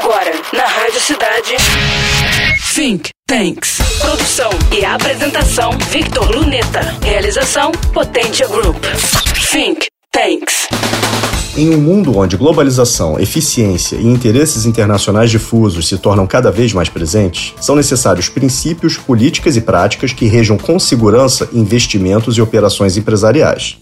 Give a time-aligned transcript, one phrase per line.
[0.00, 1.56] Agora, na Rádio Cidade.
[2.72, 3.78] Think Tanks.
[4.00, 6.96] Produção e apresentação: Victor Luneta.
[7.02, 8.76] Realização: Potência Group.
[9.50, 10.68] Think Tanks.
[11.56, 16.88] Em um mundo onde globalização, eficiência e interesses internacionais difusos se tornam cada vez mais
[16.88, 23.76] presentes, são necessários princípios, políticas e práticas que rejam com segurança investimentos e operações empresariais.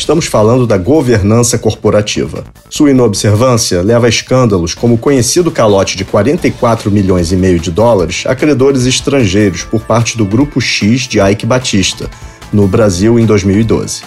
[0.00, 2.42] Estamos falando da governança corporativa.
[2.70, 7.70] Sua inobservância leva a escândalos como o conhecido calote de 44 milhões e meio de
[7.70, 12.08] dólares a credores estrangeiros por parte do Grupo X de Ike Batista,
[12.50, 14.00] no Brasil em 2012.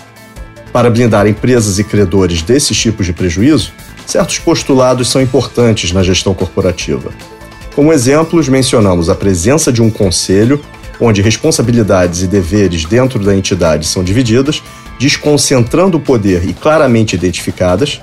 [0.74, 3.72] Para blindar empresas e credores desses tipos de prejuízo,
[4.08, 7.12] certos postulados são importantes na gestão corporativa.
[7.76, 10.60] Como exemplos, mencionamos a presença de um conselho,
[11.00, 14.64] onde responsabilidades e deveres dentro da entidade são divididas,
[15.04, 18.02] desconcentrando o poder e claramente identificadas,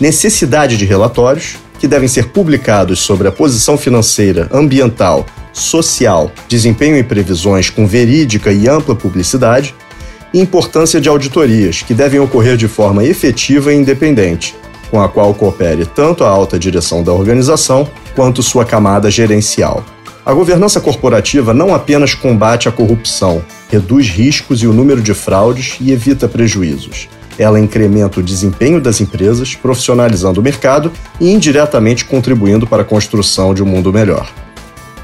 [0.00, 7.02] necessidade de relatórios, que devem ser publicados sobre a posição financeira, ambiental, social, desempenho e
[7.02, 9.74] previsões com verídica e ampla publicidade,
[10.32, 14.56] e importância de auditorias, que devem ocorrer de forma efetiva e independente,
[14.90, 19.84] com a qual coopere tanto a alta direção da organização quanto sua camada gerencial.
[20.28, 25.78] A governança corporativa não apenas combate a corrupção, reduz riscos e o número de fraudes
[25.80, 27.08] e evita prejuízos.
[27.38, 33.54] Ela incrementa o desempenho das empresas, profissionalizando o mercado e indiretamente contribuindo para a construção
[33.54, 34.30] de um mundo melhor.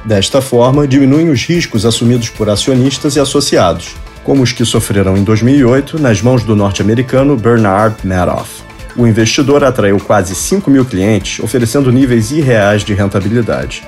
[0.05, 5.25] Desta forma, diminuem os riscos assumidos por acionistas e associados, como os que sofreram em
[5.25, 8.63] 2008 nas mãos do norte-americano Bernard Madoff.
[8.95, 13.83] O investidor atraiu quase 5 mil clientes, oferecendo níveis irreais de rentabilidade.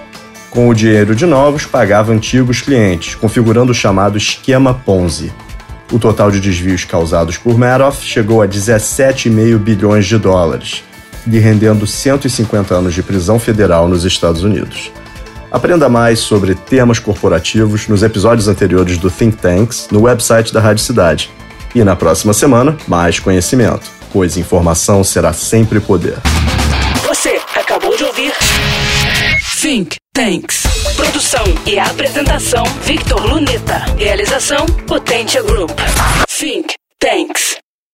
[0.57, 5.31] Com o dinheiro de novos, pagava antigos clientes, configurando o chamado esquema Ponzi.
[5.93, 10.83] O total de desvios causados por Madoff chegou a 17,5 bilhões de dólares,
[11.27, 14.91] lhe rendendo 150 anos de prisão federal nos Estados Unidos.
[15.53, 20.83] Aprenda mais sobre temas corporativos nos episódios anteriores do Think Tanks no website da Rádio
[20.83, 21.31] Cidade.
[21.75, 26.17] E na próxima semana, mais conhecimento, pois informação será sempre poder.
[27.07, 28.33] Você acabou de ouvir
[29.59, 30.65] Think Tanks.
[30.97, 33.79] Produção e apresentação: Victor Luneta.
[33.97, 35.71] Realização: Potência Group.
[36.29, 37.57] Think Tanks.